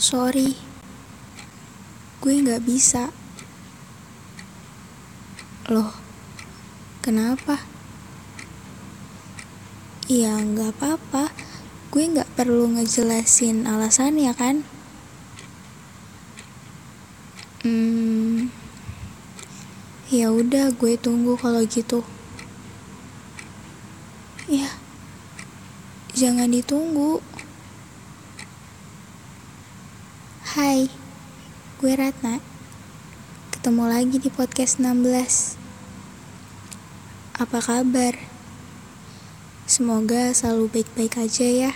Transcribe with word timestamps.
Sorry, 0.00 0.56
gue 2.24 2.32
nggak 2.40 2.64
bisa. 2.64 3.12
Loh, 5.68 5.92
kenapa? 7.04 7.60
Ya 10.08 10.40
nggak 10.40 10.72
apa-apa, 10.72 11.28
gue 11.92 12.16
nggak 12.16 12.32
perlu 12.32 12.80
ngejelasin 12.80 13.68
alasannya 13.68 14.32
kan? 14.32 14.64
Hmm, 17.60 18.48
ya 20.08 20.32
udah 20.32 20.72
gue 20.80 20.96
tunggu 20.96 21.36
kalau 21.36 21.60
gitu. 21.68 22.00
Ya, 24.48 24.72
jangan 26.16 26.48
ditunggu. 26.48 27.20
Hai, 30.50 30.90
gue 31.78 31.94
Ratna. 31.94 32.42
Ketemu 33.54 33.86
lagi 33.86 34.18
di 34.18 34.34
podcast 34.34 34.82
16. 34.82 35.54
Apa 37.38 37.62
kabar? 37.62 38.18
Semoga 39.70 40.34
selalu 40.34 40.66
baik-baik 40.74 41.22
aja 41.22 41.46
ya. 41.46 41.72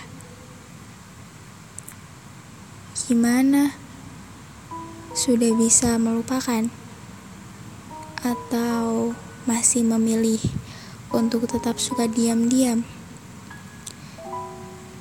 Gimana? 3.07 3.79
Sudah 5.15 5.55
bisa 5.55 5.95
melupakan? 5.95 6.67
Atau 8.27 9.15
masih 9.47 9.87
memilih 9.87 10.43
untuk 11.15 11.47
tetap 11.47 11.79
suka 11.79 12.11
diam-diam? 12.11 12.83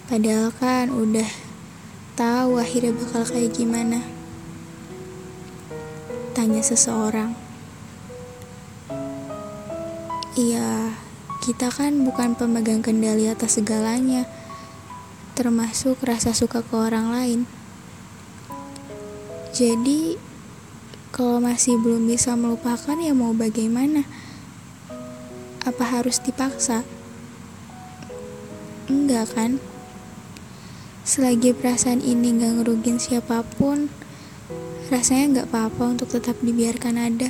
Padahal 0.06 0.54
kan 0.54 0.94
udah 0.94 1.53
tahu 2.14 2.62
akhirnya 2.62 2.94
bakal 2.94 3.26
kayak 3.26 3.54
gimana. 3.54 3.98
Tanya 6.34 6.62
seseorang. 6.62 7.34
Iya, 10.34 10.94
kita 11.46 11.70
kan 11.70 12.02
bukan 12.02 12.34
pemegang 12.34 12.82
kendali 12.82 13.30
atas 13.30 13.58
segalanya, 13.58 14.26
termasuk 15.38 16.02
rasa 16.02 16.34
suka 16.34 16.62
ke 16.62 16.74
orang 16.74 17.14
lain. 17.14 17.40
Jadi, 19.54 20.18
kalau 21.14 21.38
masih 21.38 21.78
belum 21.78 22.10
bisa 22.10 22.34
melupakan 22.34 22.98
ya 22.98 23.14
mau 23.14 23.30
bagaimana? 23.30 24.02
Apa 25.62 25.86
harus 25.86 26.18
dipaksa? 26.18 26.82
Enggak 28.90 29.30
kan? 29.38 29.62
Selagi 31.04 31.52
perasaan 31.52 32.00
ini 32.00 32.32
gak 32.40 32.64
ngerugin 32.64 32.96
siapa 32.96 33.44
pun, 33.44 33.92
rasanya 34.88 35.44
gak 35.44 35.52
apa-apa 35.52 36.00
untuk 36.00 36.08
tetap 36.08 36.32
dibiarkan 36.40 36.96
ada. 36.96 37.28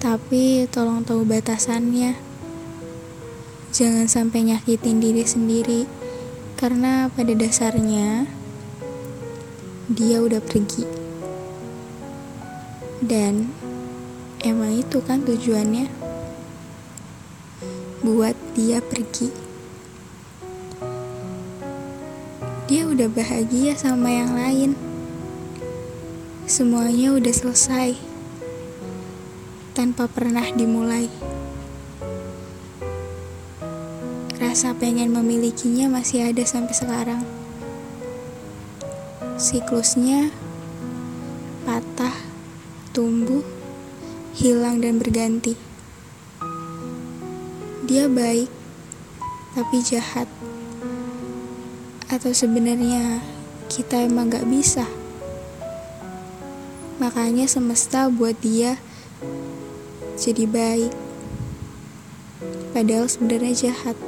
Tapi 0.00 0.64
tolong 0.72 1.04
tahu 1.04 1.28
batasannya. 1.28 2.16
Jangan 3.76 4.08
sampai 4.08 4.48
nyakitin 4.48 5.04
diri 5.04 5.28
sendiri, 5.28 5.84
karena 6.56 7.12
pada 7.12 7.36
dasarnya 7.36 8.24
dia 9.92 10.24
udah 10.24 10.40
pergi. 10.40 10.88
Dan 13.04 13.52
emang 14.40 14.72
itu 14.80 15.04
kan 15.04 15.28
tujuannya 15.28 15.92
buat 18.00 18.32
dia 18.56 18.80
pergi. 18.80 19.45
Udah 22.96 23.12
bahagia 23.12 23.76
sama 23.76 24.08
yang 24.08 24.32
lain. 24.32 24.70
Semuanya 26.48 27.12
udah 27.12 27.28
selesai 27.28 27.92
tanpa 29.76 30.08
pernah 30.08 30.48
dimulai. 30.56 31.12
Rasa 34.40 34.72
pengen 34.72 35.12
memilikinya 35.12 35.92
masih 35.92 36.32
ada 36.32 36.40
sampai 36.48 36.72
sekarang. 36.72 37.20
Siklusnya 39.36 40.32
patah, 41.68 42.16
tumbuh, 42.96 43.44
hilang 44.32 44.80
dan 44.80 44.96
berganti. 44.96 45.52
Dia 47.84 48.08
baik, 48.08 48.48
tapi 49.52 49.84
jahat. 49.84 50.24
Atau 52.06 52.30
sebenarnya 52.30 53.18
kita 53.66 54.06
emang 54.06 54.30
gak 54.30 54.46
bisa? 54.46 54.86
Makanya 57.02 57.50
semesta 57.50 58.06
buat 58.06 58.38
dia 58.38 58.78
jadi 60.14 60.46
baik. 60.46 60.92
Padahal 62.70 63.10
sebenarnya 63.10 63.68
jahat. 63.68 63.98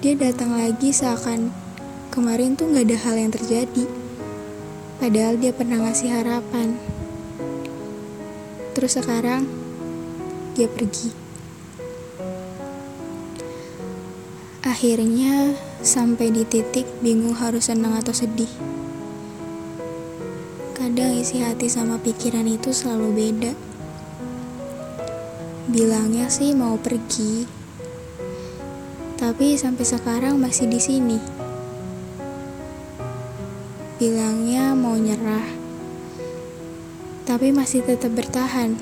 Dia 0.00 0.16
datang 0.16 0.56
lagi 0.56 0.88
seakan 0.88 1.52
kemarin 2.08 2.56
tuh 2.56 2.72
gak 2.72 2.88
ada 2.88 2.98
hal 3.04 3.14
yang 3.20 3.32
terjadi. 3.32 3.84
Padahal 5.04 5.36
dia 5.36 5.52
pernah 5.52 5.84
ngasih 5.84 6.10
harapan. 6.16 6.80
Terus 8.72 8.96
sekarang 8.96 9.44
dia 10.56 10.64
pergi. 10.64 11.23
Akhirnya 14.74 15.54
Sampai 15.84 16.32
di 16.32 16.48
titik 16.48 16.88
bingung 17.04 17.36
harus 17.36 17.68
senang 17.68 17.92
atau 18.00 18.16
sedih. 18.16 18.48
Kadang 20.72 21.20
isi 21.20 21.44
hati 21.44 21.68
sama 21.68 22.00
pikiran 22.00 22.48
itu 22.48 22.72
selalu 22.72 23.12
beda. 23.12 23.52
Bilangnya 25.68 26.32
sih 26.32 26.56
mau 26.56 26.80
pergi, 26.80 27.44
tapi 29.20 29.60
sampai 29.60 29.84
sekarang 29.84 30.40
masih 30.40 30.72
di 30.72 30.80
sini. 30.80 31.20
Bilangnya 34.00 34.72
mau 34.72 34.96
nyerah, 34.96 35.44
tapi 37.28 37.52
masih 37.52 37.84
tetap 37.84 38.08
bertahan. 38.16 38.80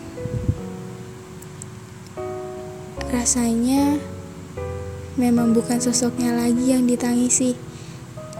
Rasanya 3.10 3.98
Memang 5.20 5.52
bukan 5.52 5.76
sosoknya 5.76 6.32
lagi 6.32 6.72
yang 6.72 6.88
ditangisi, 6.88 7.52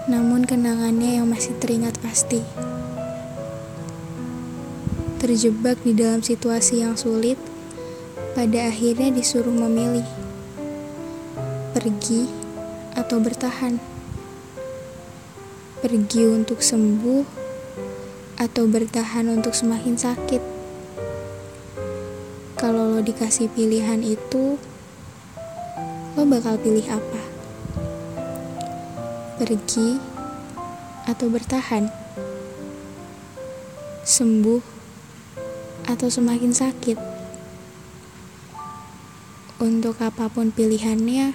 namun 0.09 0.49
kenangannya 0.49 1.21
yang 1.21 1.28
masih 1.28 1.53
teringat 1.60 2.00
pasti. 2.00 2.41
Terjebak 5.21 5.84
di 5.84 5.93
dalam 5.93 6.25
situasi 6.25 6.81
yang 6.81 6.97
sulit, 6.97 7.37
pada 8.32 8.72
akhirnya 8.72 9.12
disuruh 9.12 9.53
memilih 9.53 10.09
pergi 11.77 12.25
atau 12.97 13.21
bertahan. 13.21 13.77
Pergi 15.84 16.25
untuk 16.25 16.65
sembuh 16.65 17.25
atau 18.41 18.65
bertahan 18.65 19.28
untuk 19.28 19.53
semakin 19.53 20.00
sakit. 20.00 20.43
Kalau 22.56 22.97
lo 22.97 23.05
dikasih 23.05 23.53
pilihan 23.53 24.00
itu, 24.00 24.56
lo 26.12 26.28
bakal 26.28 26.61
pilih 26.61 26.84
apa? 26.93 27.23
Pergi 29.41 29.97
atau 31.09 31.27
bertahan? 31.33 31.89
Sembuh 34.05 34.61
atau 35.89 36.09
semakin 36.12 36.53
sakit? 36.53 37.00
Untuk 39.65 39.97
apa 40.05 40.28
pun 40.28 40.53
pilihannya, 40.53 41.33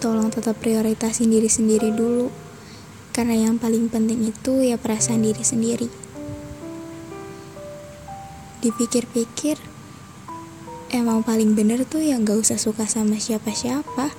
tolong 0.00 0.32
tetap 0.32 0.56
prioritasin 0.56 1.28
diri 1.28 1.50
sendiri 1.52 1.92
dulu. 1.92 2.32
Karena 3.12 3.36
yang 3.36 3.60
paling 3.60 3.92
penting 3.92 4.32
itu 4.32 4.64
ya 4.64 4.80
perasaan 4.80 5.26
diri 5.26 5.44
sendiri. 5.44 5.90
Dipikir-pikir, 8.64 9.58
emang 10.92 11.20
paling 11.20 11.52
bener 11.52 11.84
tuh 11.84 12.00
yang 12.00 12.24
gak 12.24 12.40
usah 12.40 12.58
suka 12.60 12.88
sama 12.88 13.20
siapa-siapa. 13.20 14.12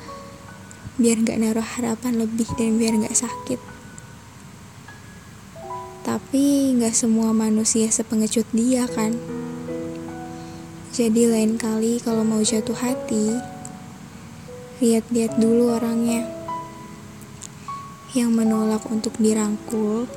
Biar 1.00 1.24
gak 1.24 1.40
naruh 1.40 1.66
harapan 1.66 2.22
lebih 2.22 2.50
dan 2.60 2.78
biar 2.78 2.98
gak 3.00 3.18
sakit. 3.18 3.60
Tapi 6.06 6.76
gak 6.80 6.96
semua 6.98 7.32
manusia 7.36 7.90
sepengecut 7.90 8.46
dia 8.54 8.90
kan? 8.90 9.18
Jadi 10.90 11.30
lain 11.30 11.56
kali 11.56 12.02
kalau 12.02 12.26
mau 12.26 12.42
jatuh 12.42 12.76
hati 12.76 13.38
lihat-lihat 14.82 15.38
dulu 15.38 15.78
orangnya. 15.78 16.26
Yang 18.18 18.30
menolak 18.34 18.84
untuk 18.90 19.14
dirangkul 19.22 20.10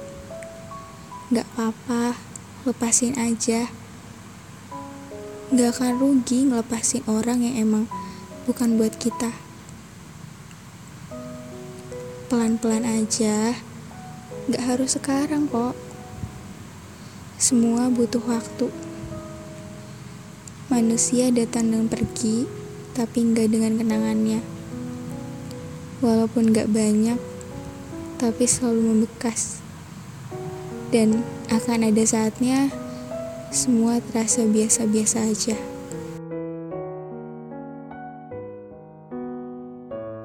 gak 1.33 1.49
apa-apa 1.57 2.17
lepasin 2.63 3.19
aja 3.19 3.82
Gak 5.53 5.77
akan 5.77 6.01
rugi 6.01 6.49
ngelepasin 6.49 7.05
orang 7.05 7.45
yang 7.45 7.69
emang 7.69 7.85
bukan 8.49 8.81
buat 8.81 8.97
kita. 8.97 9.37
Pelan-pelan 12.33 12.89
aja, 12.89 13.61
gak 14.49 14.65
harus 14.65 14.97
sekarang 14.97 15.53
kok. 15.53 15.77
Semua 17.37 17.93
butuh 17.93 18.25
waktu. 18.25 18.73
Manusia 20.73 21.29
datang 21.29 21.69
dan 21.69 21.85
pergi, 21.85 22.49
tapi 22.97 23.21
nggak 23.21 23.53
dengan 23.53 23.77
kenangannya. 23.77 24.41
Walaupun 26.01 26.57
gak 26.57 26.73
banyak, 26.73 27.21
tapi 28.17 28.49
selalu 28.49 28.81
membekas. 28.89 29.61
Dan 30.89 31.21
akan 31.53 31.93
ada 31.93 32.05
saatnya 32.09 32.73
semua 33.53 34.01
terasa 34.01 34.49
biasa-biasa 34.49 35.29
aja. 35.29 35.72